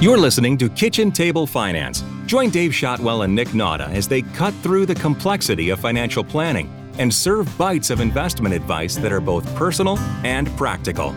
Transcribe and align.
You're 0.00 0.18
listening 0.18 0.58
to 0.58 0.68
Kitchen 0.68 1.12
Table 1.12 1.46
Finance. 1.46 2.02
Join 2.26 2.50
Dave 2.50 2.74
Shotwell 2.74 3.22
and 3.22 3.32
Nick 3.32 3.48
Nauta 3.48 3.88
as 3.90 4.08
they 4.08 4.22
cut 4.22 4.52
through 4.54 4.86
the 4.86 4.94
complexity 4.94 5.70
of 5.70 5.78
financial 5.78 6.24
planning 6.24 6.68
and 6.98 7.14
serve 7.14 7.56
bites 7.56 7.90
of 7.90 8.00
investment 8.00 8.54
advice 8.54 8.96
that 8.96 9.12
are 9.12 9.20
both 9.20 9.46
personal 9.54 9.96
and 10.24 10.48
practical. 10.56 11.12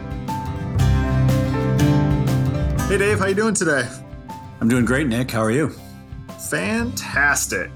Hey 2.87 2.99
Dave, 2.99 3.17
how 3.17 3.25
you 3.25 3.33
doing 3.33 3.55
today? 3.55 3.89
I'm 4.61 4.69
doing 4.69 4.85
great, 4.85 5.07
Nick. 5.07 5.31
How 5.31 5.41
are 5.41 5.51
you? 5.51 5.69
Fantastic. 6.49 7.71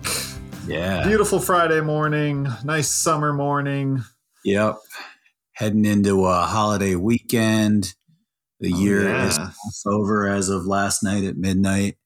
Yeah. 0.68 1.08
Beautiful 1.08 1.40
Friday 1.40 1.82
morning, 1.82 2.48
nice 2.64 2.90
summer 2.90 3.34
morning. 3.34 4.04
Yep. 4.46 4.78
Heading 5.54 5.86
into 5.86 6.26
a 6.28 6.42
holiday 6.42 6.96
weekend. 6.96 7.96
The 8.62 8.72
Oh, 8.74 8.78
year 8.78 9.04
yeah. 9.10 9.28
is 9.28 9.84
over 9.86 10.28
as 10.28 10.48
of 10.50 10.66
last 10.66 11.04
night 11.04 11.24
at 11.26 11.36
midnight. 11.36 11.98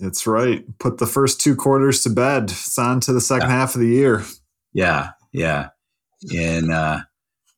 That's 0.00 0.26
right. 0.26 0.64
Put 0.78 0.98
the 0.98 1.06
first 1.06 1.40
two 1.40 1.54
quarters 1.56 2.02
to 2.02 2.10
bed. 2.10 2.44
It's 2.44 2.78
on 2.78 3.00
to 3.00 3.12
the 3.12 3.20
second 3.20 3.50
half 3.50 3.74
of 3.74 3.80
the 3.80 3.88
year. 3.88 4.24
Yeah, 4.72 5.10
yeah. 5.32 5.70
And 6.34 6.72
uh 6.72 7.00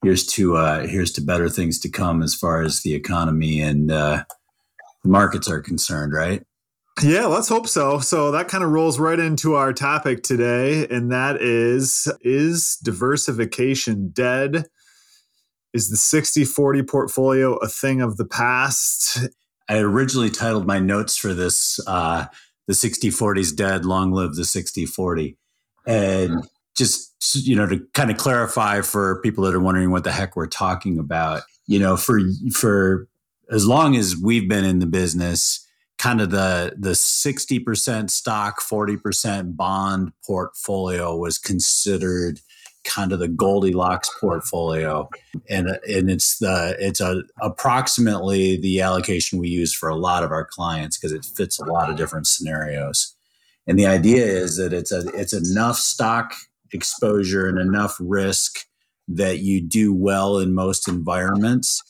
here's 0.02 0.27
to 0.29 0.57
uh 0.57 0.87
here's 0.87 1.12
to 1.12 1.21
better 1.21 1.48
things 1.48 1.79
to 1.80 1.88
come 1.91 2.23
as 2.23 2.35
far 2.35 2.62
as 2.62 2.83
the 2.83 2.95
economy 2.95 3.60
and 3.60 3.91
uh 3.93 4.24
the 5.02 5.09
markets 5.10 5.49
are 5.51 5.60
concerned, 5.60 6.12
right? 6.12 6.43
Yeah, 7.02 7.27
let's 7.27 7.49
hope 7.49 7.69
so. 7.69 7.99
So 8.01 8.30
that 8.33 8.49
kind 8.49 8.65
of 8.65 8.71
rolls 8.71 8.99
right 8.99 9.19
into 9.19 9.55
our 9.55 9.73
topic 9.73 10.23
today, 10.23 10.87
and 10.88 11.10
that 11.12 11.41
is 11.41 12.09
Is 12.23 12.77
diversification 12.83 14.09
dead? 14.10 14.66
Is 15.73 15.91
the 15.91 15.97
60 15.97 16.45
40 16.45 16.83
portfolio 16.83 17.56
a 17.56 17.69
thing 17.69 18.01
of 18.01 18.16
the 18.16 18.24
past? 18.24 19.19
I 19.69 19.79
originally 19.79 20.30
titled 20.30 20.66
my 20.66 20.79
notes 20.79 21.16
for 21.16 21.33
this 21.33 21.79
uh 21.87 22.26
the 22.66 22.74
60-40's 22.74 23.51
dead, 23.51 23.85
long 23.85 24.13
live 24.13 24.37
the 24.37 24.43
60-40. 24.43 25.37
And 25.87 26.45
just 26.76 27.13
you 27.35 27.57
know 27.57 27.66
to 27.66 27.80
kind 27.95 28.10
of 28.10 28.16
clarify 28.16 28.80
for 28.80 29.21
people 29.23 29.45
that 29.45 29.54
are 29.54 29.60
wondering 29.60 29.91
what 29.91 30.04
the 30.04 30.13
heck 30.13 30.37
we're 30.37 30.46
talking 30.46 30.98
about, 30.98 31.43
you 31.66 31.79
know, 31.79 31.96
for 31.96 32.21
for 32.52 33.09
as 33.51 33.66
long 33.66 33.96
as 33.96 34.16
we've 34.16 34.48
been 34.48 34.65
in 34.65 34.79
the 34.79 34.87
business, 34.87 35.66
kind 35.98 36.21
of 36.21 36.30
the 36.30 36.74
the 36.79 36.91
60% 36.91 38.10
stock, 38.10 38.60
40% 38.60 39.57
bond 39.57 40.13
portfolio 40.24 41.16
was 41.16 41.38
considered 41.38 42.41
kind 42.84 43.12
of 43.12 43.18
the 43.18 43.28
Goldilocks 43.28 44.10
portfolio 44.20 45.09
and 45.48 45.68
and 45.88 46.10
it's 46.10 46.38
the 46.38 46.76
it's 46.78 47.00
a 47.00 47.23
approximately 47.40 48.56
the 48.56 48.80
allocation 48.80 49.38
we 49.38 49.48
use 49.48 49.74
for 49.74 49.88
a 49.88 49.96
lot 49.96 50.24
of 50.24 50.30
our 50.30 50.45
clients 50.45 50.96
because 50.96 51.12
it 51.12 51.24
fits 51.24 51.58
a 51.58 51.64
lot 51.64 51.90
of 51.90 51.96
different 51.96 52.26
scenarios. 52.26 53.14
And 53.66 53.78
the 53.78 53.86
idea 53.86 54.24
is 54.24 54.56
that 54.56 54.73
it's 54.73 54.92
a 54.92 55.06
it's 55.14 55.32
enough 55.32 55.76
stock 55.76 56.34
exposure 56.73 57.46
and 57.46 57.58
enough 57.58 57.96
risk 58.01 58.66
that 59.08 59.40
you 59.40 59.60
do 59.60 59.92
well 59.92 60.38
in 60.38 60.54
most 60.54 60.88
environments 60.88 61.82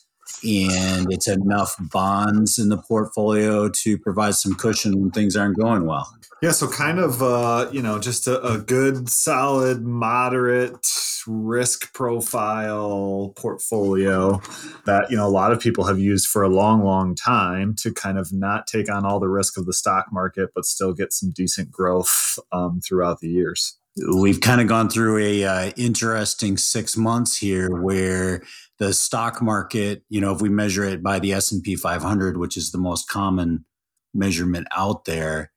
and 0.43 1.11
it's 1.11 1.27
enough 1.27 1.75
bonds 1.79 2.57
in 2.57 2.69
the 2.69 2.77
portfolio 2.77 3.69
to 3.69 3.97
provide 3.97 4.35
some 4.35 4.55
cushion 4.55 4.99
when 4.99 5.11
things 5.11 5.35
aren't 5.35 5.57
going 5.57 5.85
well. 5.85 6.07
Yeah, 6.41 6.53
so 6.53 6.67
kind 6.67 6.97
of, 6.97 7.21
uh, 7.21 7.69
you 7.71 7.83
know, 7.83 7.99
just 7.99 8.25
a, 8.25 8.41
a 8.41 8.57
good, 8.57 9.07
solid, 9.09 9.83
moderate 9.83 10.87
risk 11.27 11.93
profile 11.93 13.31
portfolio 13.35 14.41
that, 14.87 15.11
you 15.11 15.17
know, 15.17 15.27
a 15.27 15.29
lot 15.29 15.51
of 15.51 15.59
people 15.59 15.83
have 15.83 15.99
used 15.99 16.27
for 16.27 16.41
a 16.41 16.49
long, 16.49 16.83
long 16.83 17.13
time 17.13 17.75
to 17.75 17.93
kind 17.93 18.17
of 18.17 18.33
not 18.33 18.65
take 18.65 18.91
on 18.91 19.05
all 19.05 19.19
the 19.19 19.29
risk 19.29 19.55
of 19.55 19.67
the 19.67 19.73
stock 19.73 20.07
market, 20.11 20.49
but 20.55 20.65
still 20.65 20.93
get 20.93 21.13
some 21.13 21.29
decent 21.29 21.69
growth 21.71 22.39
um, 22.51 22.81
throughout 22.81 23.19
the 23.19 23.29
years. 23.29 23.77
We've 24.11 24.41
kind 24.41 24.61
of 24.61 24.67
gone 24.67 24.89
through 24.89 25.19
a 25.19 25.43
uh, 25.43 25.71
interesting 25.77 26.57
six 26.57 26.97
months 26.97 27.37
here 27.37 27.69
where 27.69 28.41
the 28.79 28.93
stock 28.93 29.43
market, 29.43 30.01
you 30.09 30.19
know, 30.19 30.33
if 30.33 30.41
we 30.41 30.49
measure 30.49 30.85
it 30.85 31.03
by 31.03 31.19
the 31.19 31.33
S&P 31.33 31.75
500, 31.75 32.37
which 32.37 32.57
is 32.57 32.71
the 32.71 32.79
most 32.79 33.07
common 33.07 33.65
measurement 34.11 34.65
out 34.75 35.05
there, 35.05 35.50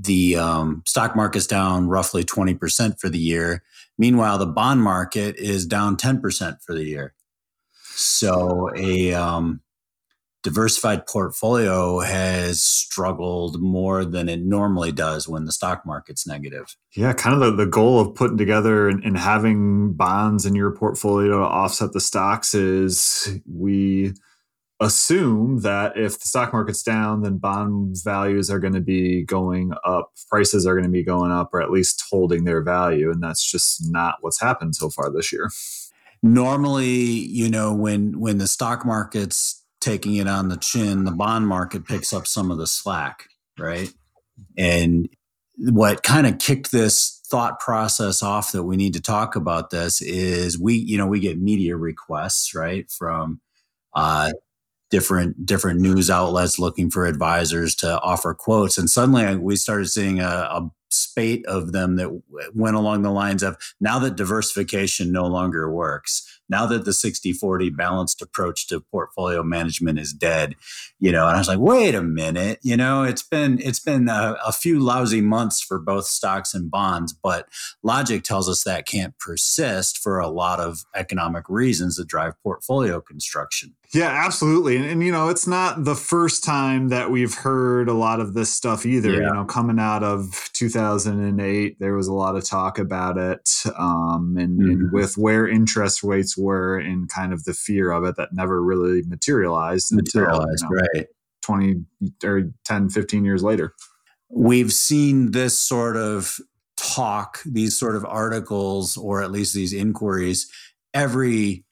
the 0.00 0.36
um, 0.36 0.82
stock 0.86 1.14
market's 1.14 1.46
down 1.46 1.88
roughly 1.88 2.24
20% 2.24 2.98
for 2.98 3.08
the 3.08 3.18
year. 3.18 3.62
Meanwhile, 3.98 4.38
the 4.38 4.46
bond 4.46 4.82
market 4.82 5.36
is 5.36 5.66
down 5.66 5.96
10% 5.96 6.62
for 6.62 6.74
the 6.74 6.84
year. 6.84 7.14
So 7.94 8.70
a 8.76 9.12
um, 9.12 9.60
diversified 10.42 11.06
portfolio 11.06 12.00
has 12.00 12.62
struggled 12.62 13.60
more 13.60 14.04
than 14.04 14.28
it 14.28 14.40
normally 14.40 14.90
does 14.90 15.28
when 15.28 15.44
the 15.44 15.52
stock 15.52 15.84
market's 15.84 16.26
negative. 16.26 16.76
Yeah, 16.96 17.12
kind 17.12 17.34
of 17.34 17.40
the, 17.40 17.64
the 17.64 17.70
goal 17.70 18.00
of 18.00 18.14
putting 18.14 18.38
together 18.38 18.88
and, 18.88 19.04
and 19.04 19.18
having 19.18 19.92
bonds 19.92 20.46
in 20.46 20.54
your 20.54 20.70
portfolio 20.70 21.40
to 21.40 21.44
offset 21.44 21.92
the 21.92 22.00
stocks 22.00 22.54
is 22.54 23.38
we 23.46 24.14
assume 24.80 25.60
that 25.60 25.96
if 25.96 26.18
the 26.18 26.26
stock 26.26 26.52
market's 26.52 26.82
down, 26.82 27.22
then 27.22 27.36
bond 27.36 27.96
values 28.02 28.50
are 28.50 28.58
going 28.58 28.72
to 28.72 28.80
be 28.80 29.22
going 29.22 29.72
up, 29.84 30.12
prices 30.28 30.66
are 30.66 30.74
going 30.74 30.84
to 30.84 30.90
be 30.90 31.04
going 31.04 31.30
up, 31.30 31.50
or 31.52 31.60
at 31.60 31.70
least 31.70 32.02
holding 32.10 32.44
their 32.44 32.62
value. 32.62 33.10
And 33.10 33.22
that's 33.22 33.48
just 33.48 33.90
not 33.90 34.16
what's 34.22 34.40
happened 34.40 34.74
so 34.74 34.88
far 34.88 35.12
this 35.12 35.32
year. 35.32 35.50
Normally, 36.22 36.86
you 36.86 37.48
know, 37.50 37.74
when 37.74 38.20
when 38.20 38.38
the 38.38 38.46
stock 38.46 38.84
market's 38.84 39.64
taking 39.80 40.16
it 40.16 40.28
on 40.28 40.48
the 40.48 40.56
chin, 40.56 41.04
the 41.04 41.10
bond 41.10 41.46
market 41.46 41.86
picks 41.86 42.12
up 42.12 42.26
some 42.26 42.50
of 42.50 42.58
the 42.58 42.66
slack, 42.66 43.24
right? 43.58 43.90
And 44.56 45.08
what 45.56 46.02
kind 46.02 46.26
of 46.26 46.38
kicked 46.38 46.72
this 46.72 47.20
thought 47.30 47.60
process 47.60 48.22
off 48.22 48.52
that 48.52 48.64
we 48.64 48.76
need 48.76 48.94
to 48.94 49.00
talk 49.00 49.36
about 49.36 49.70
this 49.70 50.02
is 50.02 50.58
we, 50.58 50.74
you 50.74 50.98
know, 50.98 51.06
we 51.06 51.20
get 51.20 51.38
media 51.38 51.76
requests, 51.76 52.54
right, 52.54 52.90
from 52.90 53.40
uh, 53.94 54.30
different 54.90 55.46
different 55.46 55.80
news 55.80 56.10
outlets 56.10 56.58
looking 56.58 56.90
for 56.90 57.06
advisors 57.06 57.74
to 57.76 58.00
offer 58.00 58.34
quotes, 58.34 58.78
and 58.78 58.90
suddenly 58.90 59.36
we 59.36 59.56
started 59.56 59.86
seeing 59.86 60.20
a, 60.20 60.24
a 60.24 60.70
spate 60.90 61.46
of 61.46 61.72
them 61.72 61.96
that 61.96 62.20
went 62.54 62.76
along 62.76 63.02
the 63.02 63.10
lines 63.10 63.42
of 63.42 63.56
now 63.80 63.98
that 63.98 64.16
diversification 64.16 65.12
no 65.12 65.26
longer 65.26 65.72
works 65.72 66.39
now 66.50 66.66
that 66.66 66.84
the 66.84 66.90
60-40 66.90 67.74
balanced 67.76 68.20
approach 68.20 68.66
to 68.68 68.80
portfolio 68.80 69.42
management 69.42 69.98
is 69.98 70.12
dead 70.12 70.56
you 70.98 71.10
know 71.12 71.26
and 71.26 71.36
i 71.36 71.38
was 71.38 71.48
like 71.48 71.58
wait 71.58 71.94
a 71.94 72.02
minute 72.02 72.58
you 72.62 72.76
know 72.76 73.02
it's 73.04 73.22
been 73.22 73.58
it's 73.60 73.80
been 73.80 74.08
a, 74.08 74.36
a 74.46 74.52
few 74.52 74.80
lousy 74.80 75.20
months 75.20 75.62
for 75.62 75.78
both 75.78 76.04
stocks 76.06 76.52
and 76.52 76.70
bonds 76.70 77.12
but 77.12 77.48
logic 77.82 78.22
tells 78.24 78.48
us 78.48 78.64
that 78.64 78.86
can't 78.86 79.18
persist 79.18 79.96
for 79.98 80.18
a 80.18 80.28
lot 80.28 80.60
of 80.60 80.84
economic 80.94 81.44
reasons 81.48 81.96
that 81.96 82.06
drive 82.08 82.34
portfolio 82.42 83.00
construction 83.00 83.74
Yeah, 83.92 84.08
absolutely. 84.26 84.76
And, 84.76 84.84
and 84.86 85.02
you 85.02 85.10
know, 85.10 85.28
it's 85.30 85.48
not 85.48 85.84
the 85.84 85.96
first 85.96 86.44
time 86.44 86.90
that 86.90 87.10
we've 87.10 87.34
heard 87.34 87.88
a 87.88 87.92
lot 87.92 88.20
of 88.20 88.34
this 88.34 88.52
stuff 88.52 88.86
either. 88.86 89.10
Yeah. 89.10 89.26
You 89.26 89.34
know, 89.34 89.44
coming 89.44 89.80
out 89.80 90.04
of 90.04 90.48
2008, 90.52 91.78
there 91.80 91.94
was 91.94 92.06
a 92.06 92.12
lot 92.12 92.36
of 92.36 92.44
talk 92.44 92.78
about 92.78 93.18
it. 93.18 93.50
Um, 93.76 94.36
and, 94.38 94.60
and 94.60 94.82
Mhm. 94.82 94.92
with 94.92 95.18
where 95.18 95.48
interest 95.48 96.02
rates 96.04 96.36
were 96.40 96.78
and 96.78 97.08
kind 97.08 97.32
of 97.32 97.44
the 97.44 97.54
fear 97.54 97.90
of 97.92 98.04
it 98.04 98.16
that 98.16 98.32
never 98.32 98.62
really 98.62 99.02
materialized, 99.02 99.92
materialized 99.92 100.64
until, 100.64 100.76
you 100.76 100.82
know, 100.82 100.88
right 100.94 101.06
20 101.42 101.84
or 102.24 102.52
10, 102.64 102.90
15 102.90 103.24
years 103.24 103.42
later. 103.42 103.74
we've 104.30 104.72
seen 104.72 105.32
this 105.32 105.58
sort 105.58 105.96
of 105.96 106.38
talk, 106.76 107.40
these 107.44 107.78
sort 107.78 107.96
of 107.96 108.04
articles, 108.04 108.96
or 108.96 109.22
at 109.22 109.30
least 109.30 109.54
these 109.54 109.72
inquiries, 109.72 110.50
every 110.94 111.64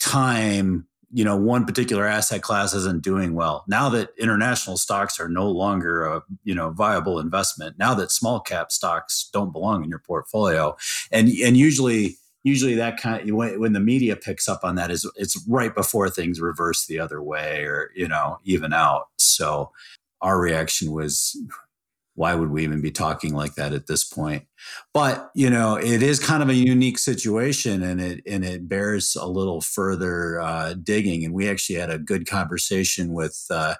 time 0.00 0.86
you 1.10 1.24
know 1.24 1.36
one 1.36 1.64
particular 1.64 2.06
asset 2.06 2.42
class 2.42 2.74
isn't 2.74 3.02
doing 3.02 3.34
well. 3.34 3.64
Now 3.66 3.88
that 3.90 4.10
international 4.18 4.76
stocks 4.76 5.18
are 5.18 5.28
no 5.28 5.50
longer 5.50 6.04
a 6.04 6.22
you 6.44 6.54
know 6.54 6.70
viable 6.70 7.18
investment, 7.18 7.78
now 7.78 7.94
that 7.94 8.12
small 8.12 8.40
cap 8.40 8.70
stocks 8.70 9.28
don't 9.32 9.52
belong 9.52 9.84
in 9.84 9.90
your 9.90 10.00
portfolio, 10.00 10.76
and 11.10 11.28
and 11.28 11.56
usually 11.56 12.16
usually 12.44 12.74
that 12.74 13.00
kind 13.00 13.28
of, 13.28 13.34
when, 13.34 13.60
when 13.60 13.72
the 13.72 13.80
media 13.80 14.16
picks 14.16 14.48
up 14.48 14.60
on 14.62 14.76
that 14.76 14.90
is 14.90 15.10
it's 15.16 15.42
right 15.48 15.74
before 15.74 16.08
things 16.08 16.40
reverse 16.40 16.86
the 16.86 17.00
other 17.00 17.22
way 17.22 17.64
or 17.64 17.90
you 17.94 18.08
know 18.08 18.38
even 18.44 18.72
out. 18.72 19.08
So 19.16 19.72
our 20.20 20.40
reaction 20.40 20.92
was 20.92 21.36
why 22.14 22.34
would 22.34 22.50
we 22.50 22.64
even 22.64 22.80
be 22.80 22.90
talking 22.90 23.32
like 23.32 23.54
that 23.54 23.72
at 23.72 23.86
this 23.86 24.04
point 24.04 24.44
but 24.92 25.30
you 25.34 25.48
know 25.48 25.76
it 25.76 26.02
is 26.02 26.18
kind 26.18 26.42
of 26.42 26.48
a 26.48 26.54
unique 26.54 26.98
situation 26.98 27.82
and 27.82 28.00
it 28.00 28.20
and 28.26 28.44
it 28.44 28.68
bears 28.68 29.14
a 29.14 29.26
little 29.26 29.60
further 29.60 30.40
uh, 30.40 30.74
digging 30.74 31.24
and 31.24 31.32
we 31.32 31.48
actually 31.48 31.76
had 31.76 31.90
a 31.90 31.98
good 31.98 32.26
conversation 32.26 33.12
with 33.12 33.46
uh, 33.50 33.74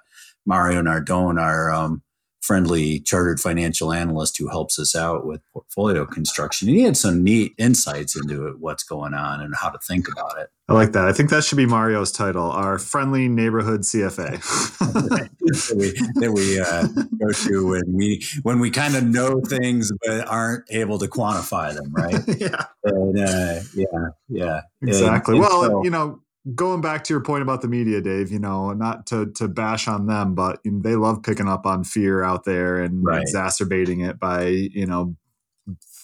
mario 0.45 0.81
nardone 0.81 1.39
our 1.39 1.69
um, 1.69 2.01
friendly 2.49 2.99
chartered 3.01 3.39
financial 3.39 3.93
analyst 3.93 4.35
who 4.39 4.47
helps 4.47 4.79
us 4.79 4.95
out 4.95 5.23
with 5.23 5.39
portfolio 5.53 6.03
construction. 6.03 6.67
And 6.67 6.75
he 6.75 6.83
had 6.83 6.97
some 6.97 7.23
neat 7.23 7.53
insights 7.59 8.15
into 8.15 8.47
it, 8.47 8.59
what's 8.59 8.81
going 8.81 9.13
on 9.13 9.39
and 9.39 9.53
how 9.55 9.69
to 9.69 9.77
think 9.77 10.11
about 10.11 10.39
it. 10.39 10.49
I 10.67 10.73
like 10.73 10.93
that. 10.93 11.07
I 11.07 11.13
think 11.13 11.29
that 11.29 11.43
should 11.43 11.59
be 11.59 11.67
Mario's 11.67 12.11
title, 12.11 12.49
our 12.49 12.79
friendly 12.79 13.27
neighborhood 13.27 13.81
CFA. 13.81 14.39
that 14.79 15.75
we, 15.77 15.91
that 16.21 16.31
we 16.31 16.59
uh, 16.59 16.87
go 17.19 17.31
to 17.31 17.67
when 17.67 17.93
we 17.93 18.25
when 18.41 18.59
we 18.59 18.71
kind 18.71 18.95
of 18.95 19.03
know 19.03 19.41
things 19.41 19.91
but 20.03 20.27
aren't 20.27 20.65
able 20.71 20.97
to 20.97 21.07
quantify 21.07 21.71
them, 21.71 21.93
right? 21.93 22.15
yeah. 22.39 22.65
And, 22.83 23.19
uh, 23.19 23.59
yeah, 23.75 24.09
yeah, 24.27 24.61
exactly. 24.81 25.35
And, 25.35 25.43
and 25.45 25.53
well, 25.53 25.69
so, 25.69 25.83
you 25.83 25.91
know, 25.91 26.19
going 26.55 26.81
back 26.81 27.03
to 27.05 27.13
your 27.13 27.21
point 27.21 27.41
about 27.41 27.61
the 27.61 27.67
media, 27.67 28.01
Dave, 28.01 28.31
you 28.31 28.39
know, 28.39 28.73
not 28.73 29.05
to 29.07 29.31
to 29.33 29.47
bash 29.47 29.87
on 29.87 30.07
them, 30.07 30.35
but 30.35 30.59
they 30.63 30.95
love 30.95 31.23
picking 31.23 31.47
up 31.47 31.65
on 31.65 31.83
fear 31.83 32.23
out 32.23 32.43
there 32.43 32.81
and 32.81 33.03
right. 33.03 33.21
exacerbating 33.21 34.01
it 34.01 34.19
by 34.19 34.47
you 34.47 34.85
know 34.85 35.15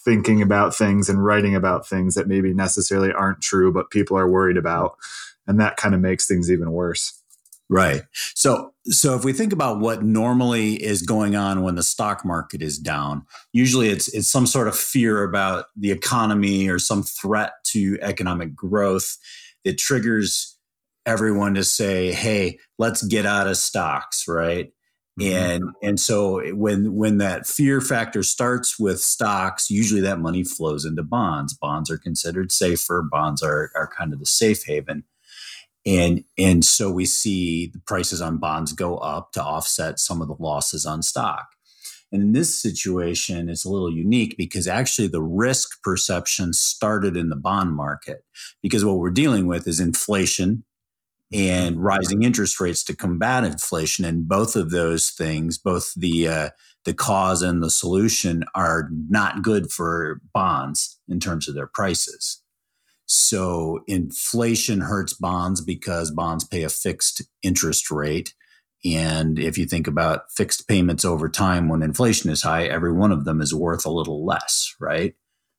thinking 0.04 0.40
about 0.40 0.74
things 0.74 1.08
and 1.08 1.24
writing 1.24 1.54
about 1.54 1.86
things 1.86 2.14
that 2.14 2.28
maybe 2.28 2.54
necessarily 2.54 3.12
aren't 3.12 3.40
true, 3.40 3.72
but 3.72 3.90
people 3.90 4.16
are 4.16 4.30
worried 4.30 4.56
about, 4.56 4.96
and 5.46 5.60
that 5.60 5.76
kind 5.76 5.94
of 5.94 6.00
makes 6.00 6.26
things 6.26 6.50
even 6.50 6.70
worse. 6.70 7.22
Right. 7.68 8.02
So 8.34 8.74
so 8.84 9.16
if 9.16 9.24
we 9.24 9.32
think 9.32 9.52
about 9.52 9.80
what 9.80 10.04
normally 10.04 10.74
is 10.74 11.02
going 11.02 11.34
on 11.34 11.62
when 11.62 11.74
the 11.74 11.82
stock 11.82 12.24
market 12.24 12.62
is 12.62 12.78
down, 12.78 13.26
usually 13.52 13.88
it's 13.88 14.12
it's 14.14 14.30
some 14.30 14.46
sort 14.46 14.68
of 14.68 14.76
fear 14.76 15.24
about 15.24 15.66
the 15.76 15.90
economy 15.90 16.68
or 16.68 16.78
some 16.78 17.02
threat 17.02 17.54
to 17.64 17.98
economic 18.00 18.54
growth 18.54 19.18
it 19.66 19.78
triggers 19.78 20.56
everyone 21.04 21.54
to 21.54 21.64
say, 21.64 22.12
"Hey, 22.12 22.58
let's 22.78 23.02
get 23.02 23.26
out 23.26 23.48
of 23.48 23.56
stocks," 23.56 24.24
right? 24.28 24.72
Mm-hmm. 25.20 25.34
And 25.34 25.64
and 25.82 26.00
so 26.00 26.54
when 26.54 26.94
when 26.94 27.18
that 27.18 27.46
fear 27.46 27.80
factor 27.80 28.22
starts 28.22 28.78
with 28.78 29.00
stocks, 29.00 29.70
usually 29.70 30.02
that 30.02 30.20
money 30.20 30.44
flows 30.44 30.84
into 30.84 31.02
bonds. 31.02 31.54
Bonds 31.54 31.90
are 31.90 31.98
considered 31.98 32.52
safer. 32.52 33.02
Bonds 33.10 33.42
are 33.42 33.70
are 33.74 33.90
kind 33.98 34.12
of 34.12 34.20
the 34.20 34.26
safe 34.26 34.64
haven. 34.64 35.04
And 35.84 36.24
and 36.38 36.64
so 36.64 36.90
we 36.90 37.06
see 37.06 37.68
the 37.68 37.80
prices 37.86 38.20
on 38.20 38.38
bonds 38.38 38.72
go 38.72 38.98
up 38.98 39.32
to 39.32 39.42
offset 39.42 39.98
some 39.98 40.22
of 40.22 40.28
the 40.28 40.36
losses 40.38 40.86
on 40.86 41.02
stock. 41.02 41.46
And 42.12 42.22
in 42.22 42.32
this 42.32 42.60
situation, 42.60 43.48
it's 43.48 43.64
a 43.64 43.68
little 43.68 43.92
unique 43.92 44.36
because 44.38 44.68
actually 44.68 45.08
the 45.08 45.22
risk 45.22 45.82
perception 45.82 46.52
started 46.52 47.16
in 47.16 47.28
the 47.28 47.36
bond 47.36 47.74
market 47.74 48.24
because 48.62 48.84
what 48.84 48.98
we're 48.98 49.10
dealing 49.10 49.46
with 49.46 49.66
is 49.66 49.80
inflation 49.80 50.64
and 51.32 51.82
rising 51.82 52.22
interest 52.22 52.60
rates 52.60 52.84
to 52.84 52.94
combat 52.94 53.44
inflation. 53.44 54.04
And 54.04 54.28
both 54.28 54.54
of 54.54 54.70
those 54.70 55.10
things, 55.10 55.58
both 55.58 55.92
the 55.96 56.28
uh, 56.28 56.50
the 56.84 56.94
cause 56.94 57.42
and 57.42 57.62
the 57.62 57.70
solution, 57.70 58.44
are 58.54 58.88
not 59.08 59.42
good 59.42 59.72
for 59.72 60.20
bonds 60.32 61.00
in 61.08 61.18
terms 61.18 61.48
of 61.48 61.56
their 61.56 61.66
prices. 61.66 62.42
So 63.06 63.80
inflation 63.86 64.80
hurts 64.80 65.14
bonds 65.14 65.60
because 65.60 66.10
bonds 66.10 66.44
pay 66.44 66.62
a 66.62 66.68
fixed 66.68 67.22
interest 67.42 67.90
rate 67.90 68.34
and 68.94 69.38
if 69.38 69.58
you 69.58 69.66
think 69.66 69.86
about 69.86 70.30
fixed 70.30 70.68
payments 70.68 71.04
over 71.04 71.28
time 71.28 71.68
when 71.68 71.82
inflation 71.82 72.30
is 72.30 72.42
high, 72.42 72.66
every 72.66 72.92
one 72.92 73.12
of 73.12 73.24
them 73.24 73.40
is 73.40 73.54
worth 73.54 73.84
a 73.86 73.90
little 73.90 74.24
less, 74.24 74.74
right? 74.80 75.14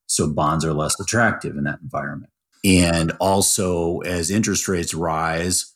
So 0.08 0.32
bonds 0.32 0.64
are 0.64 0.74
less 0.74 1.00
attractive 1.00 1.58
in 1.58 1.66
that 1.66 1.80
environment. 1.82 2.32
And 2.64 3.12
also, 3.20 4.00
as 4.00 4.32
interest 4.32 4.68
rates 4.68 4.94
rise, 4.94 5.74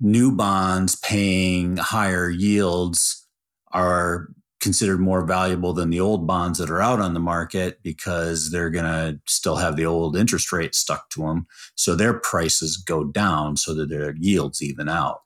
new 0.00 0.32
bonds 0.32 0.96
paying 0.96 1.76
higher 1.76 2.30
yields 2.30 3.26
are 3.72 4.28
considered 4.60 5.00
more 5.00 5.24
valuable 5.24 5.72
than 5.72 5.90
the 5.90 6.00
old 6.00 6.26
bonds 6.26 6.58
that 6.58 6.70
are 6.70 6.82
out 6.82 7.00
on 7.00 7.14
the 7.14 7.20
market 7.20 7.82
because 7.82 8.50
they're 8.50 8.70
going 8.70 8.84
to 8.84 9.18
still 9.26 9.56
have 9.56 9.76
the 9.76 9.86
old 9.86 10.16
interest 10.16 10.52
rate 10.52 10.74
stuck 10.74 11.08
to 11.10 11.22
them. 11.22 11.46
So 11.76 11.94
their 11.94 12.14
prices 12.14 12.76
go 12.76 13.04
down 13.04 13.56
so 13.56 13.74
that 13.74 13.88
their 13.88 14.14
yields 14.16 14.62
even 14.62 14.88
out 14.88 15.22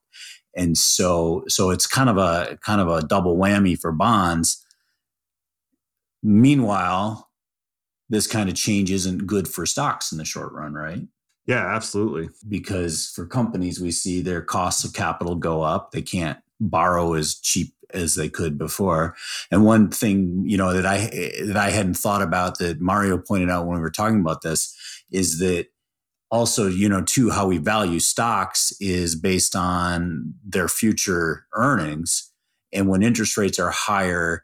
and 0.57 0.77
so 0.77 1.45
so 1.49 1.71
it's 1.71 1.87
kind 1.87 2.09
of 2.09 2.17
a 2.17 2.59
kind 2.65 2.81
of 2.81 2.89
a 2.89 3.03
double 3.03 3.37
whammy 3.37 3.79
for 3.79 3.93
bonds. 3.93 4.65
Meanwhile 6.23 7.31
this 8.11 8.27
kind 8.27 8.49
of 8.49 8.55
change 8.55 8.91
isn't 8.91 9.27
good 9.27 9.49
for 9.49 9.65
stocks 9.65 10.13
in 10.13 10.19
the 10.19 10.25
short 10.25 10.53
run 10.53 10.75
right? 10.75 11.03
Yeah 11.47 11.75
absolutely. 11.75 12.29
Because 12.49 13.11
for 13.15 13.27
companies 13.27 13.81
we 13.81 13.91
see 13.91 14.21
their 14.21 14.43
costs 14.43 14.85
of 14.85 14.93
capital 14.93 15.35
go 15.35 15.63
up. 15.63 15.93
They 15.93 16.03
can't 16.03 16.39
borrow 16.61 17.15
as 17.15 17.35
cheap 17.35 17.75
as 17.93 18.15
they 18.15 18.29
could 18.29 18.59
before. 18.59 19.15
And 19.51 19.65
one 19.65 19.91
thing 19.91 20.45
you 20.47 20.57
know 20.57 20.73
that 20.73 20.87
i 20.87 20.99
that 21.45 21.57
i 21.57 21.71
hadn't 21.71 21.95
thought 21.95 22.23
about 22.23 22.59
that 22.59 22.81
mario 22.81 23.19
pointed 23.19 23.51
out 23.51 23.67
when 23.67 23.77
we 23.77 23.83
were 23.83 23.91
talking 23.91 24.21
about 24.21 24.43
this 24.43 24.75
is 25.11 25.39
that 25.39 25.67
also, 26.35 26.67
you 26.67 26.89
know, 26.89 27.01
too, 27.01 27.31
how 27.31 27.47
we 27.47 27.59
value 27.59 28.01
stocks 28.01 28.73
is 28.81 29.15
based 29.15 29.55
on 29.55 30.35
their 30.45 30.67
future 30.67 31.47
earnings. 31.53 32.33
And 32.73 32.89
when 32.89 33.05
interest 33.05 33.37
rates 33.37 33.61
are 33.61 33.71
higher, 33.71 34.43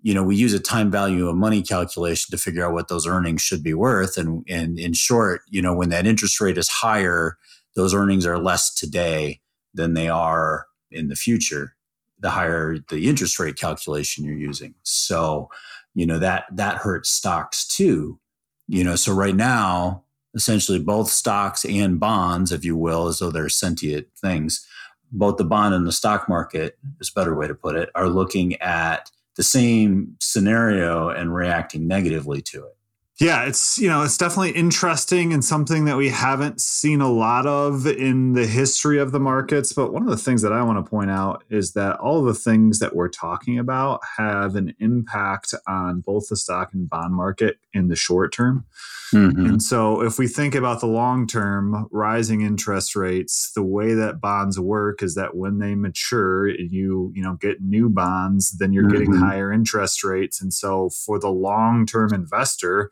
you 0.00 0.14
know, 0.14 0.22
we 0.22 0.36
use 0.36 0.52
a 0.52 0.60
time 0.60 0.92
value 0.92 1.28
of 1.28 1.34
money 1.34 1.60
calculation 1.60 2.30
to 2.30 2.40
figure 2.40 2.64
out 2.64 2.72
what 2.72 2.86
those 2.86 3.04
earnings 3.04 3.42
should 3.42 3.64
be 3.64 3.74
worth. 3.74 4.16
And, 4.16 4.44
and 4.48 4.78
in 4.78 4.92
short, 4.92 5.40
you 5.48 5.60
know, 5.60 5.74
when 5.74 5.88
that 5.88 6.06
interest 6.06 6.40
rate 6.40 6.56
is 6.56 6.68
higher, 6.68 7.36
those 7.74 7.94
earnings 7.94 8.26
are 8.26 8.38
less 8.38 8.72
today 8.72 9.40
than 9.74 9.94
they 9.94 10.08
are 10.08 10.66
in 10.92 11.08
the 11.08 11.16
future, 11.16 11.74
the 12.20 12.30
higher 12.30 12.76
the 12.90 13.08
interest 13.08 13.40
rate 13.40 13.56
calculation 13.56 14.24
you're 14.24 14.36
using. 14.36 14.76
So, 14.84 15.48
you 15.94 16.06
know, 16.06 16.20
that 16.20 16.44
that 16.52 16.76
hurts 16.76 17.10
stocks 17.10 17.66
too. 17.66 18.20
You 18.68 18.84
know, 18.84 18.94
so 18.94 19.12
right 19.12 19.34
now, 19.34 20.03
essentially 20.34 20.78
both 20.78 21.08
stocks 21.08 21.64
and 21.64 22.00
bonds, 22.00 22.52
if 22.52 22.64
you 22.64 22.76
will, 22.76 23.06
as 23.06 23.18
though 23.18 23.30
they're 23.30 23.48
sentient 23.48 24.06
things. 24.20 24.66
Both 25.12 25.36
the 25.36 25.44
bond 25.44 25.74
and 25.74 25.86
the 25.86 25.92
stock 25.92 26.28
market, 26.28 26.78
is 27.00 27.10
a 27.10 27.18
better 27.18 27.34
way 27.34 27.46
to 27.46 27.54
put 27.54 27.76
it, 27.76 27.90
are 27.94 28.08
looking 28.08 28.60
at 28.60 29.10
the 29.36 29.42
same 29.42 30.16
scenario 30.20 31.08
and 31.08 31.34
reacting 31.34 31.86
negatively 31.86 32.42
to 32.42 32.64
it. 32.64 32.76
Yeah, 33.20 33.44
it's 33.44 33.78
you 33.78 33.88
know 33.88 34.02
it's 34.02 34.18
definitely 34.18 34.50
interesting 34.50 35.32
and 35.32 35.44
something 35.44 35.84
that 35.84 35.96
we 35.96 36.08
haven't 36.08 36.60
seen 36.60 37.00
a 37.00 37.10
lot 37.10 37.46
of 37.46 37.86
in 37.86 38.32
the 38.32 38.44
history 38.46 38.98
of 38.98 39.12
the 39.12 39.20
markets. 39.20 39.72
But 39.72 39.92
one 39.92 40.02
of 40.02 40.08
the 40.08 40.16
things 40.16 40.42
that 40.42 40.52
I 40.52 40.62
want 40.62 40.84
to 40.84 40.90
point 40.90 41.12
out 41.12 41.44
is 41.48 41.74
that 41.74 41.96
all 42.00 42.24
the 42.24 42.34
things 42.34 42.80
that 42.80 42.96
we're 42.96 43.08
talking 43.08 43.56
about 43.56 44.00
have 44.16 44.56
an 44.56 44.74
impact 44.80 45.54
on 45.68 46.00
both 46.00 46.28
the 46.28 46.36
stock 46.36 46.74
and 46.74 46.90
bond 46.90 47.14
market 47.14 47.58
in 47.72 47.86
the 47.86 47.94
short 47.94 48.32
term. 48.32 48.64
Mm-hmm. 49.12 49.46
And 49.46 49.62
so, 49.62 50.02
if 50.02 50.18
we 50.18 50.26
think 50.26 50.56
about 50.56 50.80
the 50.80 50.88
long 50.88 51.28
term, 51.28 51.86
rising 51.92 52.40
interest 52.40 52.96
rates, 52.96 53.52
the 53.54 53.62
way 53.62 53.94
that 53.94 54.20
bonds 54.20 54.58
work 54.58 55.04
is 55.04 55.14
that 55.14 55.36
when 55.36 55.58
they 55.58 55.76
mature, 55.76 56.48
you 56.48 57.12
you 57.14 57.22
know 57.22 57.34
get 57.34 57.62
new 57.62 57.88
bonds, 57.88 58.58
then 58.58 58.72
you're 58.72 58.84
mm-hmm. 58.84 58.92
getting 58.92 59.14
higher 59.14 59.52
interest 59.52 60.02
rates, 60.02 60.40
and 60.40 60.52
so 60.52 60.90
for 60.90 61.20
the 61.20 61.30
long 61.30 61.86
term 61.86 62.12
investor 62.12 62.90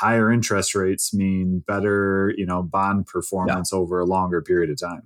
higher 0.00 0.30
interest 0.30 0.74
rates 0.74 1.14
mean 1.14 1.62
better, 1.66 2.32
you 2.36 2.46
know, 2.46 2.62
bond 2.62 3.06
performance 3.06 3.70
yeah. 3.72 3.78
over 3.78 4.00
a 4.00 4.04
longer 4.04 4.42
period 4.42 4.70
of 4.70 4.80
time. 4.80 5.02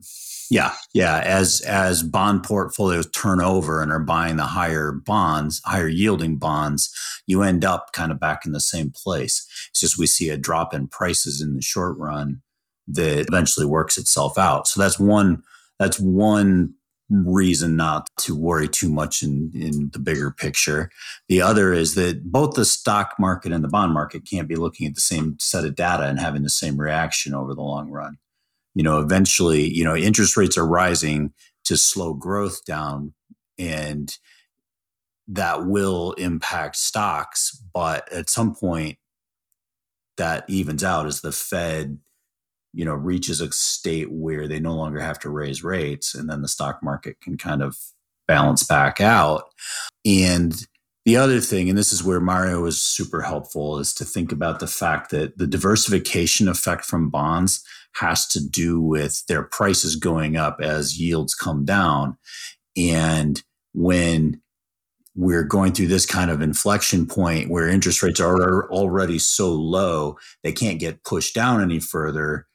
Yeah, 0.51 0.75
yeah. 0.93 1.21
As 1.25 1.61
as 1.61 2.03
bond 2.03 2.43
portfolios 2.43 3.09
turn 3.11 3.41
over 3.41 3.83
and 3.83 3.93
are 3.93 4.01
buying 4.01 4.37
the 4.37 4.47
higher 4.47 4.91
bonds, 4.91 5.63
higher 5.65 5.87
yielding 5.87 6.39
bonds, 6.39 6.93
you 7.27 7.43
end 7.43 7.65
up 7.65 7.93
kind 7.93 8.11
of 8.11 8.19
back 8.19 8.45
in 8.45 8.51
the 8.51 8.61
same 8.61 8.91
place. 8.91 9.47
It's 9.71 9.81
just 9.81 9.99
we 9.99 10.07
see 10.07 10.29
a 10.29 10.37
drop 10.37 10.75
in 10.75 10.89
prices 10.89 11.41
in 11.41 11.55
the 11.55 11.63
short 11.63 11.97
run 11.99 12.43
that 12.89 13.27
eventually 13.29 13.67
works 13.67 13.97
itself 13.97 14.37
out. 14.39 14.67
So 14.67 14.81
that's 14.81 14.99
one 14.99 15.45
that's 15.79 16.01
one 16.01 16.75
reason 17.11 17.77
not 17.77 18.09
to 18.19 18.37
worry 18.37 18.69
too 18.69 18.89
much 18.89 19.23
in, 19.23 19.51
in 19.55 19.91
the 19.93 19.99
bigger 19.99 20.31
picture. 20.31 20.91
The 21.29 21.43
other 21.43 21.73
is 21.73 21.95
that 21.97 22.31
both 22.31 22.55
the 22.55 22.65
stock 22.65 23.15
market 23.19 23.53
and 23.53 23.65
the 23.65 23.69
bond 23.69 23.93
market 23.93 24.25
can't 24.25 24.49
be 24.49 24.57
looking 24.57 24.87
at 24.87 24.95
the 24.95 25.01
same 25.01 25.37
set 25.41 25.65
of 25.65 25.75
data 25.75 26.05
and 26.05 26.21
having 26.21 26.43
the 26.43 26.51
same 26.51 26.77
reaction 26.77 27.35
over 27.35 27.55
the 27.55 27.63
long 27.63 27.91
run. 27.91 28.19
You 28.75 28.85
know, 28.85 29.01
eventually, 29.01 29.69
you 29.69 29.83
know, 29.83 29.97
interest 29.97 30.37
rates 30.37 30.57
are 30.57 30.67
rising 30.67 31.33
to 31.65 31.77
slow 31.77 32.15
growth 32.15 32.65
down 32.65 33.15
and 33.59 34.17
that 35.29 35.67
will 35.67 36.13
impact 36.13 36.77
stocks, 36.77 37.57
but 37.73 38.11
at 38.13 38.31
some 38.31 38.55
point 38.55 38.99
that 40.17 40.45
evens 40.49 40.85
out 40.85 41.07
as 41.07 41.21
the 41.21 41.33
Fed 41.33 41.99
you 42.73 42.85
know 42.85 42.95
reaches 42.95 43.41
a 43.41 43.51
state 43.53 44.11
where 44.11 44.47
they 44.47 44.61
no 44.61 44.75
longer 44.75 45.01
have 45.01 45.19
to 45.21 45.31
raise 45.31 45.65
rates 45.65 46.15
and 46.15 46.29
then 46.29 46.43
the 46.43 46.49
stock 46.49 46.81
market 46.83 47.21
can 47.21 47.37
kind 47.37 47.63
of 47.63 47.77
balance 48.29 48.63
back 48.63 49.01
out. 49.01 49.45
And 50.05 50.55
the 51.05 51.17
other 51.17 51.41
thing 51.41 51.69
and 51.69 51.79
this 51.79 51.93
is 51.93 52.05
where 52.05 52.21
mario 52.21 52.61
was 52.61 52.83
super 52.83 53.23
helpful 53.23 53.79
is 53.79 53.93
to 53.95 54.05
think 54.05 54.31
about 54.31 54.61
the 54.61 54.67
fact 54.67 55.11
that 55.11 55.39
the 55.39 55.47
diversification 55.47 56.47
effect 56.47 56.85
from 56.85 57.11
bonds 57.11 57.65
has 57.95 58.27
to 58.29 58.47
do 58.47 58.81
with 58.81 59.27
their 59.27 59.43
prices 59.43 59.97
going 59.97 60.37
up 60.37 60.59
as 60.63 61.01
yields 61.01 61.35
come 61.35 61.65
down. 61.65 62.17
And 62.77 63.43
when 63.73 64.41
we're 65.17 65.45
going 65.45 65.73
through 65.73 65.89
this 65.89 66.07
kind 66.07 66.31
of 66.31 66.41
inflection 66.41 67.07
point 67.07 67.51
where 67.51 67.69
interest 67.69 68.03
rates 68.03 68.21
are 68.21 68.71
already 68.71 69.19
so 69.19 69.53
low 69.53 70.17
they 70.45 70.53
can't 70.53 70.79
get 70.79 71.03
pushed 71.03 71.35
down 71.35 71.61
any 71.61 71.81
further 71.81 72.47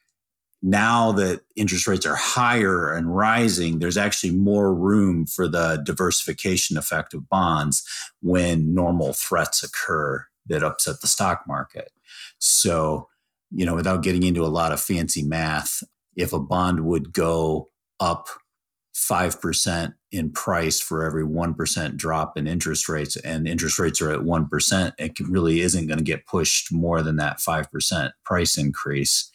now 0.65 1.11
that 1.11 1.41
interest 1.55 1.85
rates 1.85 2.07
are 2.07 2.15
higher 2.15 2.91
and 2.91 3.15
rising, 3.15 3.77
there's 3.77 3.97
actually 3.97 4.31
more 4.31 4.73
room 4.73 5.27
for 5.27 5.47
the 5.47 5.79
diversification 5.85 6.75
effect 6.75 7.13
of 7.13 7.29
bonds 7.29 7.87
when 8.23 8.73
normal 8.73 9.13
threats 9.13 9.61
occur 9.61 10.25
that 10.47 10.63
upset 10.63 11.01
the 11.01 11.07
stock 11.07 11.43
market. 11.47 11.91
So, 12.39 13.09
you 13.51 13.63
know, 13.63 13.75
without 13.75 14.01
getting 14.01 14.23
into 14.23 14.43
a 14.43 14.47
lot 14.47 14.71
of 14.71 14.81
fancy 14.81 15.21
math, 15.21 15.83
if 16.15 16.33
a 16.33 16.39
bond 16.39 16.79
would 16.87 17.13
go 17.13 17.69
up 17.99 18.27
5% 18.95 19.93
in 20.11 20.31
price 20.31 20.79
for 20.79 21.03
every 21.03 21.23
1% 21.23 21.95
drop 21.95 22.37
in 22.37 22.47
interest 22.47 22.89
rates 22.89 23.17
and 23.17 23.47
interest 23.47 23.77
rates 23.77 24.01
are 24.01 24.09
at 24.09 24.21
1%, 24.21 24.93
it 24.97 25.19
really 25.19 25.59
isn't 25.59 25.85
going 25.85 25.99
to 25.99 26.03
get 26.03 26.25
pushed 26.25 26.73
more 26.73 27.03
than 27.03 27.17
that 27.17 27.37
5% 27.37 28.11
price 28.23 28.57
increase. 28.57 29.31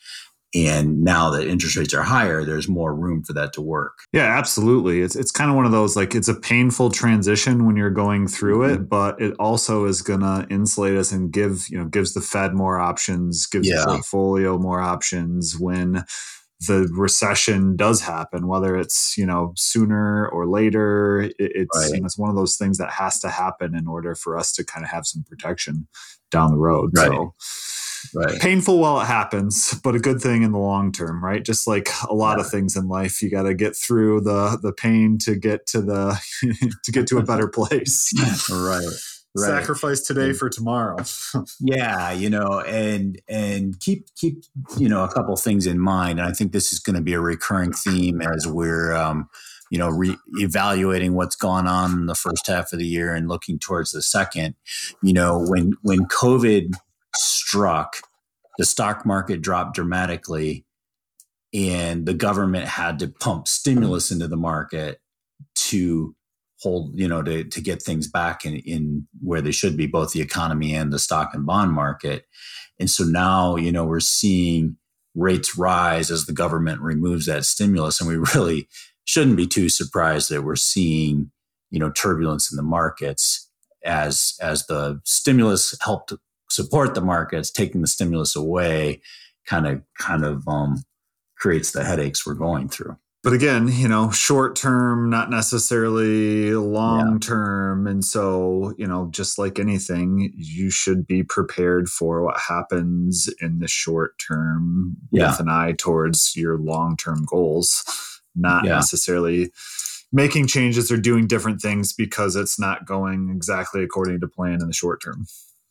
And 0.52 1.02
now 1.04 1.30
that 1.30 1.46
interest 1.46 1.76
rates 1.76 1.94
are 1.94 2.02
higher, 2.02 2.44
there's 2.44 2.68
more 2.68 2.92
room 2.92 3.22
for 3.22 3.32
that 3.34 3.52
to 3.52 3.60
work. 3.60 3.98
Yeah, 4.12 4.36
absolutely. 4.36 5.00
It's 5.00 5.14
it's 5.14 5.30
kind 5.30 5.48
of 5.48 5.56
one 5.56 5.64
of 5.64 5.70
those 5.70 5.94
like 5.94 6.14
it's 6.14 6.26
a 6.26 6.34
painful 6.34 6.90
transition 6.90 7.66
when 7.66 7.76
you're 7.76 7.90
going 7.90 8.26
through 8.26 8.64
it, 8.64 8.74
mm-hmm. 8.74 8.84
but 8.84 9.20
it 9.20 9.34
also 9.38 9.84
is 9.84 10.02
gonna 10.02 10.48
insulate 10.50 10.96
us 10.96 11.12
and 11.12 11.32
give, 11.32 11.68
you 11.68 11.78
know, 11.78 11.84
gives 11.84 12.14
the 12.14 12.20
Fed 12.20 12.54
more 12.54 12.80
options, 12.80 13.46
gives 13.46 13.68
yeah. 13.68 13.80
the 13.80 13.86
portfolio 13.86 14.58
more 14.58 14.80
options 14.80 15.56
when 15.56 16.04
the 16.66 16.88
recession 16.92 17.74
does 17.76 18.02
happen, 18.02 18.46
whether 18.46 18.76
it's 18.76 19.16
you 19.16 19.24
know 19.24 19.52
sooner 19.56 20.28
or 20.28 20.46
later. 20.48 21.30
it's 21.38 21.78
right. 21.78 21.94
you 21.94 22.00
know, 22.00 22.06
it's 22.06 22.18
one 22.18 22.28
of 22.28 22.36
those 22.36 22.56
things 22.56 22.76
that 22.78 22.90
has 22.90 23.20
to 23.20 23.28
happen 23.28 23.74
in 23.74 23.86
order 23.86 24.14
for 24.14 24.36
us 24.36 24.52
to 24.52 24.64
kind 24.64 24.84
of 24.84 24.90
have 24.90 25.06
some 25.06 25.22
protection 25.22 25.86
down 26.30 26.50
the 26.50 26.58
road. 26.58 26.90
Right. 26.94 27.08
So 27.08 27.34
Right. 28.14 28.40
Painful 28.40 28.78
while 28.78 29.00
it 29.00 29.06
happens, 29.06 29.74
but 29.82 29.94
a 29.94 29.98
good 29.98 30.20
thing 30.20 30.42
in 30.42 30.52
the 30.52 30.58
long 30.58 30.92
term, 30.92 31.22
right? 31.24 31.44
Just 31.44 31.66
like 31.66 31.88
a 32.08 32.14
lot 32.14 32.38
yeah. 32.38 32.44
of 32.44 32.50
things 32.50 32.76
in 32.76 32.88
life, 32.88 33.22
you 33.22 33.30
got 33.30 33.42
to 33.42 33.54
get 33.54 33.76
through 33.76 34.22
the 34.22 34.58
the 34.62 34.72
pain 34.72 35.18
to 35.22 35.34
get 35.34 35.66
to 35.68 35.82
the 35.82 36.20
to 36.84 36.92
get 36.92 37.06
to 37.08 37.18
a 37.18 37.22
better 37.22 37.48
place. 37.48 38.12
right. 38.50 38.86
Right. 39.36 39.46
sacrifice 39.46 40.00
today 40.00 40.32
for 40.32 40.50
tomorrow 40.50 40.96
yeah 41.60 42.10
you 42.10 42.28
know 42.28 42.62
and 42.66 43.22
and 43.28 43.78
keep 43.78 44.12
keep 44.16 44.42
you 44.76 44.88
know 44.88 45.04
a 45.04 45.08
couple 45.08 45.36
things 45.36 45.68
in 45.68 45.78
mind 45.78 46.18
and 46.18 46.28
i 46.28 46.32
think 46.32 46.50
this 46.50 46.72
is 46.72 46.80
going 46.80 46.96
to 46.96 47.00
be 47.00 47.12
a 47.12 47.20
recurring 47.20 47.72
theme 47.72 48.20
as 48.20 48.48
we're 48.48 48.92
um, 48.92 49.28
you 49.70 49.78
know 49.78 49.88
re- 49.88 50.18
evaluating 50.38 51.14
what's 51.14 51.36
gone 51.36 51.66
on 51.66 51.92
in 51.92 52.06
the 52.06 52.14
first 52.14 52.46
half 52.48 52.72
of 52.72 52.80
the 52.80 52.86
year 52.86 53.14
and 53.14 53.28
looking 53.28 53.58
towards 53.58 53.92
the 53.92 54.02
second 54.02 54.56
you 55.00 55.12
know 55.12 55.38
when 55.46 55.74
when 55.82 56.00
covid 56.06 56.74
struck, 57.14 57.96
the 58.58 58.64
stock 58.64 59.06
market 59.06 59.42
dropped 59.42 59.74
dramatically, 59.74 60.64
and 61.52 62.06
the 62.06 62.14
government 62.14 62.66
had 62.66 62.98
to 63.00 63.08
pump 63.08 63.48
stimulus 63.48 64.10
into 64.10 64.28
the 64.28 64.36
market 64.36 65.00
to 65.54 66.14
hold, 66.60 66.92
you 66.98 67.08
know, 67.08 67.22
to, 67.22 67.44
to 67.44 67.60
get 67.60 67.82
things 67.82 68.06
back 68.06 68.44
in, 68.44 68.56
in 68.56 69.06
where 69.20 69.40
they 69.40 69.50
should 69.50 69.76
be, 69.76 69.86
both 69.86 70.12
the 70.12 70.20
economy 70.20 70.74
and 70.74 70.92
the 70.92 70.98
stock 70.98 71.30
and 71.32 71.46
bond 71.46 71.72
market. 71.72 72.26
And 72.78 72.88
so 72.88 73.04
now, 73.04 73.56
you 73.56 73.72
know, 73.72 73.84
we're 73.84 74.00
seeing 74.00 74.76
rates 75.14 75.56
rise 75.56 76.10
as 76.10 76.26
the 76.26 76.32
government 76.32 76.80
removes 76.80 77.26
that 77.26 77.44
stimulus. 77.44 78.00
And 78.00 78.08
we 78.08 78.16
really 78.34 78.68
shouldn't 79.04 79.36
be 79.36 79.46
too 79.46 79.68
surprised 79.68 80.30
that 80.30 80.42
we're 80.42 80.56
seeing, 80.56 81.30
you 81.70 81.78
know, 81.78 81.90
turbulence 81.90 82.52
in 82.52 82.56
the 82.56 82.62
markets 82.62 83.48
as 83.84 84.34
as 84.40 84.66
the 84.66 85.00
stimulus 85.04 85.74
helped 85.82 86.12
support 86.50 86.94
the 86.94 87.00
markets, 87.00 87.50
taking 87.50 87.80
the 87.80 87.86
stimulus 87.86 88.36
away 88.36 89.00
kind 89.46 89.66
of 89.66 89.82
kind 89.98 90.24
of 90.24 90.46
um, 90.46 90.82
creates 91.36 91.72
the 91.72 91.84
headaches 91.84 92.26
we're 92.26 92.34
going 92.34 92.68
through. 92.68 92.96
But 93.22 93.34
again, 93.34 93.68
you 93.68 93.86
know, 93.86 94.10
short 94.10 94.56
term, 94.56 95.10
not 95.10 95.28
necessarily 95.28 96.54
long 96.54 97.20
term. 97.20 97.84
Yeah. 97.84 97.92
And 97.92 98.04
so, 98.04 98.72
you 98.78 98.86
know, 98.86 99.08
just 99.10 99.38
like 99.38 99.58
anything, 99.58 100.32
you 100.34 100.70
should 100.70 101.06
be 101.06 101.22
prepared 101.22 101.90
for 101.90 102.22
what 102.22 102.40
happens 102.40 103.28
in 103.40 103.58
the 103.58 103.68
short 103.68 104.18
term 104.26 104.96
yeah. 105.12 105.30
with 105.30 105.40
an 105.40 105.50
eye 105.50 105.74
towards 105.76 106.34
your 106.34 106.56
long 106.56 106.96
term 106.96 107.26
goals, 107.26 107.84
not 108.34 108.64
yeah. 108.64 108.76
necessarily 108.76 109.52
making 110.12 110.46
changes 110.46 110.90
or 110.90 110.96
doing 110.96 111.26
different 111.26 111.60
things 111.60 111.92
because 111.92 112.36
it's 112.36 112.58
not 112.58 112.86
going 112.86 113.30
exactly 113.30 113.82
according 113.84 114.20
to 114.20 114.28
plan 114.28 114.60
in 114.62 114.66
the 114.66 114.72
short 114.72 115.02
term. 115.02 115.26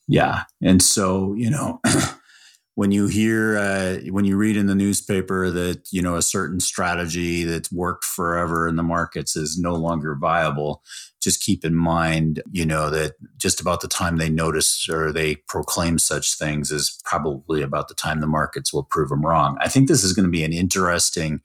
Yeah. 0.09 0.45
And 0.59 0.81
so, 0.81 1.35
you 1.35 1.51
know, 1.51 1.79
when 2.73 2.91
you 2.91 3.05
hear, 3.05 3.57
uh, 3.59 3.97
when 4.09 4.25
you 4.25 4.37
read 4.37 4.57
in 4.57 4.65
the 4.65 4.73
newspaper 4.73 5.51
that, 5.51 5.87
you 5.91 6.01
know, 6.01 6.15
a 6.15 6.23
certain 6.23 6.59
strategy 6.59 7.43
that's 7.43 7.71
worked 7.71 8.03
forever 8.03 8.67
in 8.67 8.75
the 8.75 8.81
markets 8.81 9.35
is 9.35 9.59
no 9.59 9.75
longer 9.75 10.17
viable, 10.19 10.81
just 11.21 11.43
keep 11.43 11.63
in 11.63 11.75
mind, 11.75 12.41
you 12.51 12.65
know, 12.65 12.89
that 12.89 13.13
just 13.37 13.61
about 13.61 13.81
the 13.81 13.87
time 13.87 14.17
they 14.17 14.29
notice 14.29 14.89
or 14.89 15.11
they 15.11 15.35
proclaim 15.47 15.99
such 15.99 16.35
things 16.35 16.71
is 16.71 16.99
probably 17.05 17.61
about 17.61 17.87
the 17.87 17.93
time 17.93 18.19
the 18.19 18.25
markets 18.25 18.73
will 18.73 18.83
prove 18.83 19.09
them 19.09 19.23
wrong. 19.23 19.57
I 19.61 19.69
think 19.69 19.87
this 19.87 20.03
is 20.03 20.13
going 20.13 20.25
to 20.25 20.31
be 20.31 20.43
an 20.43 20.53
interesting 20.53 21.41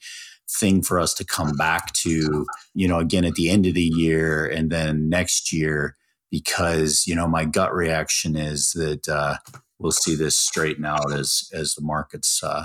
thing 0.59 0.81
for 0.81 0.99
us 0.99 1.13
to 1.15 1.25
come 1.25 1.55
back 1.57 1.93
to, 1.93 2.47
you 2.73 2.89
know, 2.89 2.99
again 2.99 3.27
at 3.27 3.35
the 3.35 3.51
end 3.51 3.67
of 3.67 3.75
the 3.75 3.91
year 3.95 4.47
and 4.47 4.71
then 4.71 5.11
next 5.11 5.53
year 5.53 5.97
because 6.31 7.07
you 7.07 7.15
know 7.15 7.29
my 7.29 7.45
gut 7.45 7.73
reaction 7.75 8.37
is 8.37 8.73
that 8.73 9.09
uh, 9.09 9.37
we'll 9.79 9.93
see 9.93 10.15
this 10.15 10.37
straighten 10.37 10.85
out 10.85 11.13
as 11.13 11.49
as 11.53 11.75
the 11.75 11.83
markets 11.83 12.43
uh, 12.43 12.65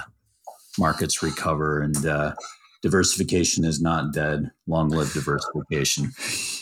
markets 0.77 1.21
recover 1.21 1.81
and 1.81 2.05
uh, 2.05 2.33
diversification 2.81 3.65
is 3.65 3.81
not 3.81 4.13
dead. 4.13 4.51
Long 4.67 4.89
live 4.89 5.13
diversification. 5.13 6.11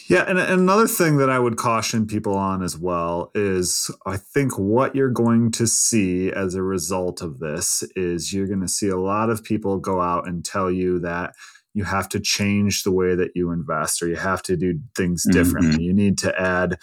Yeah, 0.09 0.23
and, 0.27 0.39
and 0.39 0.61
another 0.61 0.87
thing 0.87 1.17
that 1.17 1.29
I 1.29 1.37
would 1.37 1.57
caution 1.57 2.07
people 2.07 2.35
on 2.35 2.63
as 2.63 2.77
well 2.77 3.31
is 3.35 3.91
I 4.05 4.17
think 4.17 4.57
what 4.57 4.95
you're 4.95 5.09
going 5.09 5.51
to 5.51 5.67
see 5.67 6.31
as 6.31 6.55
a 6.55 6.63
result 6.63 7.21
of 7.21 7.39
this 7.39 7.83
is 7.95 8.33
you're 8.33 8.47
going 8.47 8.61
to 8.61 8.67
see 8.67 8.87
a 8.87 8.97
lot 8.97 9.29
of 9.29 9.43
people 9.43 9.77
go 9.77 10.01
out 10.01 10.27
and 10.27 10.43
tell 10.43 10.71
you 10.71 10.99
that 10.99 11.33
you 11.73 11.83
have 11.83 12.09
to 12.09 12.19
change 12.19 12.83
the 12.83 12.91
way 12.91 13.15
that 13.15 13.31
you 13.35 13.51
invest 13.51 14.01
or 14.01 14.07
you 14.07 14.15
have 14.15 14.41
to 14.43 14.57
do 14.57 14.79
things 14.95 15.23
differently. 15.29 15.73
Mm-hmm. 15.73 15.81
You 15.81 15.93
need 15.93 16.17
to 16.19 16.41
add, 16.41 16.79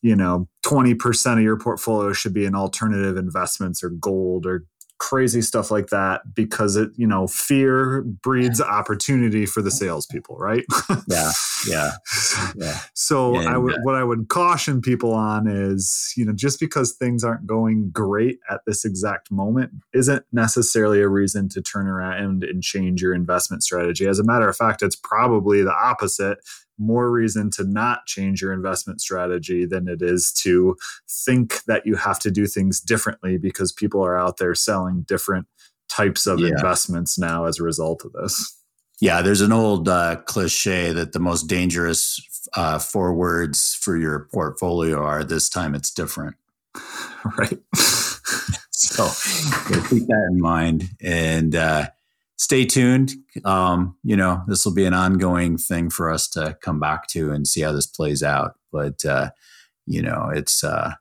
you 0.00 0.16
know, 0.16 0.48
20% 0.64 1.32
of 1.34 1.42
your 1.42 1.58
portfolio 1.58 2.12
should 2.12 2.32
be 2.32 2.46
in 2.46 2.54
alternative 2.54 3.16
investments 3.16 3.82
or 3.82 3.90
gold 3.90 4.46
or 4.46 4.64
crazy 4.98 5.40
stuff 5.40 5.70
like 5.70 5.88
that 5.88 6.34
because 6.34 6.76
it 6.76 6.90
you 6.96 7.06
know 7.06 7.26
fear 7.26 8.02
breeds 8.02 8.60
opportunity 8.60 9.46
for 9.46 9.62
the 9.62 9.70
salespeople 9.70 10.36
right? 10.36 10.64
Yeah 11.08 11.32
yeah 11.66 11.92
yeah. 12.56 12.80
So 12.94 13.36
and, 13.36 13.48
I 13.48 13.56
would 13.56 13.74
uh, 13.74 13.78
what 13.82 13.94
I 13.94 14.04
would 14.04 14.28
caution 14.28 14.80
people 14.80 15.12
on 15.12 15.46
is 15.46 16.12
you 16.16 16.24
know 16.24 16.32
just 16.32 16.60
because 16.60 16.92
things 16.92 17.24
aren't 17.24 17.46
going 17.46 17.90
great 17.90 18.38
at 18.50 18.60
this 18.66 18.84
exact 18.84 19.30
moment 19.30 19.72
isn't 19.92 20.24
necessarily 20.32 21.00
a 21.00 21.08
reason 21.08 21.48
to 21.50 21.62
turn 21.62 21.86
around 21.86 22.44
and 22.44 22.62
change 22.62 23.02
your 23.02 23.14
investment 23.14 23.62
strategy. 23.62 24.06
As 24.06 24.18
a 24.18 24.24
matter 24.24 24.48
of 24.48 24.56
fact 24.56 24.82
it's 24.82 24.96
probably 24.96 25.62
the 25.62 25.74
opposite 25.74 26.38
more 26.78 27.10
reason 27.10 27.50
to 27.50 27.64
not 27.64 28.06
change 28.06 28.40
your 28.40 28.52
investment 28.52 29.00
strategy 29.00 29.66
than 29.66 29.88
it 29.88 30.00
is 30.02 30.32
to 30.32 30.76
think 31.08 31.64
that 31.64 31.86
you 31.86 31.96
have 31.96 32.18
to 32.20 32.30
do 32.30 32.46
things 32.46 32.80
differently 32.80 33.36
because 33.36 33.72
people 33.72 34.04
are 34.04 34.18
out 34.18 34.36
there 34.38 34.54
selling 34.54 35.02
different 35.02 35.46
types 35.88 36.26
of 36.26 36.38
yeah. 36.38 36.48
investments 36.48 37.18
now 37.18 37.44
as 37.44 37.58
a 37.58 37.62
result 37.62 38.04
of 38.04 38.12
this. 38.12 38.54
Yeah, 39.00 39.22
there's 39.22 39.40
an 39.40 39.52
old 39.52 39.88
uh, 39.88 40.16
cliche 40.26 40.92
that 40.92 41.12
the 41.12 41.20
most 41.20 41.44
dangerous 41.44 42.20
uh, 42.54 42.78
four 42.78 43.14
words 43.14 43.74
for 43.74 43.96
your 43.96 44.28
portfolio 44.32 45.02
are 45.02 45.22
this 45.22 45.48
time 45.48 45.74
it's 45.74 45.90
different. 45.90 46.36
right. 47.38 47.58
so 47.74 49.08
keep 49.88 50.06
that 50.06 50.28
in 50.32 50.40
mind. 50.40 50.88
And, 51.00 51.54
uh, 51.54 51.88
stay 52.38 52.64
tuned. 52.64 53.12
Um, 53.44 53.96
you 54.02 54.16
know, 54.16 54.42
this 54.46 54.64
will 54.64 54.74
be 54.74 54.86
an 54.86 54.94
ongoing 54.94 55.58
thing 55.58 55.90
for 55.90 56.10
us 56.10 56.28
to 56.30 56.56
come 56.62 56.80
back 56.80 57.06
to 57.08 57.30
and 57.32 57.46
see 57.46 57.60
how 57.60 57.72
this 57.72 57.86
plays 57.86 58.22
out. 58.22 58.54
But 58.72 59.04
uh, 59.04 59.30
you 59.86 60.00
know, 60.02 60.30
it's 60.32 60.64
uh, 60.64 60.92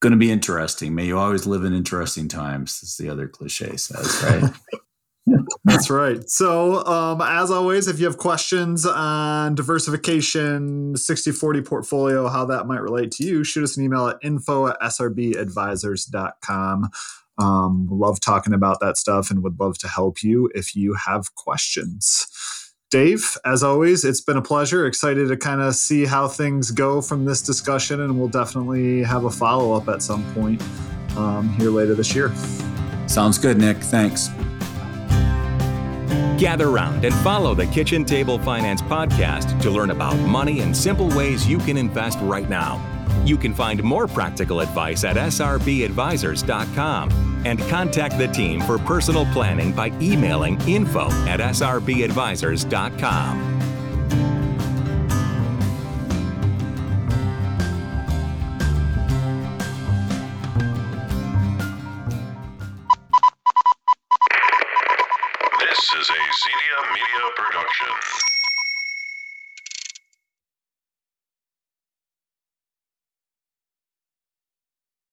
going 0.00 0.12
to 0.12 0.18
be 0.18 0.30
interesting. 0.30 0.94
May 0.94 1.06
you 1.06 1.18
always 1.18 1.46
live 1.46 1.64
in 1.64 1.74
interesting 1.74 2.28
times, 2.28 2.80
as 2.82 2.96
the 2.96 3.10
other 3.10 3.28
cliche 3.28 3.76
says, 3.76 4.22
right? 4.24 4.52
That's 5.64 5.90
right. 5.90 6.30
So, 6.30 6.86
um, 6.86 7.20
as 7.20 7.50
always, 7.50 7.88
if 7.88 7.98
you 7.98 8.06
have 8.06 8.16
questions 8.16 8.86
on 8.86 9.56
diversification, 9.56 10.96
60 10.96 11.32
40 11.32 11.62
portfolio, 11.62 12.28
how 12.28 12.44
that 12.44 12.68
might 12.68 12.80
relate 12.80 13.10
to 13.12 13.24
you, 13.24 13.42
shoot 13.42 13.64
us 13.64 13.76
an 13.76 13.82
email 13.82 14.06
at 14.06 14.18
info 14.22 14.68
at 14.68 14.80
srbadvisors.com. 14.80 16.90
Um, 17.38 17.88
love 17.90 18.20
talking 18.20 18.54
about 18.54 18.80
that 18.80 18.96
stuff 18.96 19.30
and 19.30 19.42
would 19.42 19.60
love 19.60 19.76
to 19.78 19.88
help 19.88 20.22
you 20.22 20.50
if 20.54 20.74
you 20.74 20.94
have 20.94 21.34
questions. 21.34 22.26
Dave, 22.90 23.36
as 23.44 23.64
always, 23.64 24.04
it's 24.04 24.20
been 24.20 24.36
a 24.36 24.42
pleasure. 24.42 24.86
Excited 24.86 25.28
to 25.28 25.36
kind 25.36 25.60
of 25.60 25.74
see 25.74 26.06
how 26.06 26.28
things 26.28 26.70
go 26.70 27.02
from 27.02 27.24
this 27.24 27.42
discussion, 27.42 28.00
and 28.00 28.16
we'll 28.18 28.28
definitely 28.28 29.02
have 29.02 29.24
a 29.24 29.30
follow 29.30 29.72
up 29.72 29.88
at 29.88 30.02
some 30.02 30.24
point 30.34 30.62
um, 31.16 31.48
here 31.58 31.70
later 31.70 31.94
this 31.94 32.14
year. 32.14 32.32
Sounds 33.08 33.38
good, 33.38 33.58
Nick. 33.58 33.78
Thanks. 33.78 34.28
Gather 36.38 36.70
round 36.70 37.04
and 37.04 37.14
follow 37.16 37.54
the 37.54 37.66
Kitchen 37.66 38.04
Table 38.04 38.38
Finance 38.38 38.82
podcast 38.82 39.60
to 39.62 39.70
learn 39.70 39.90
about 39.90 40.16
money 40.20 40.60
and 40.60 40.76
simple 40.76 41.08
ways 41.08 41.48
you 41.48 41.58
can 41.58 41.76
invest 41.76 42.18
right 42.22 42.48
now. 42.48 42.80
You 43.24 43.36
can 43.36 43.52
find 43.52 43.82
more 43.82 44.06
practical 44.06 44.60
advice 44.60 45.02
at 45.02 45.16
srbadvisors.com 45.16 47.25
and 47.46 47.58
contact 47.70 48.18
the 48.18 48.28
team 48.28 48.60
for 48.60 48.78
personal 48.78 49.24
planning 49.26 49.72
by 49.72 49.90
emailing 50.00 50.60
info 50.68 51.06
at 51.26 51.40
srbadvisors.com. 51.40 53.55